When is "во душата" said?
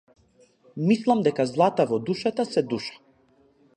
1.91-2.47